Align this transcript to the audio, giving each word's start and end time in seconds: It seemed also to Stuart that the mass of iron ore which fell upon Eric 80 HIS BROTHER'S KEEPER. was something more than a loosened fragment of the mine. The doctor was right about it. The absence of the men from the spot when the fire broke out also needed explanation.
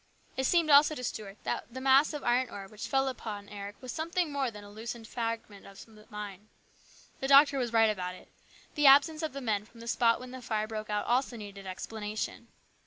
It 0.35 0.45
seemed 0.47 0.71
also 0.71 0.95
to 0.95 1.03
Stuart 1.03 1.37
that 1.43 1.71
the 1.71 1.79
mass 1.79 2.11
of 2.11 2.23
iron 2.23 2.49
ore 2.49 2.67
which 2.67 2.87
fell 2.87 3.07
upon 3.07 3.47
Eric 3.47 3.47
80 3.47 3.51
HIS 3.51 3.53
BROTHER'S 3.53 3.71
KEEPER. 3.71 3.81
was 3.81 3.91
something 3.91 4.31
more 4.31 4.49
than 4.49 4.63
a 4.63 4.71
loosened 4.71 5.07
fragment 5.07 5.67
of 5.67 5.85
the 5.85 6.07
mine. 6.09 6.49
The 7.19 7.27
doctor 7.27 7.59
was 7.59 7.71
right 7.71 7.83
about 7.91 8.15
it. 8.15 8.31
The 8.73 8.87
absence 8.87 9.21
of 9.21 9.33
the 9.33 9.41
men 9.41 9.63
from 9.63 9.79
the 9.79 9.87
spot 9.87 10.19
when 10.19 10.31
the 10.31 10.41
fire 10.41 10.65
broke 10.65 10.89
out 10.89 11.05
also 11.05 11.37
needed 11.37 11.67
explanation. 11.67 12.47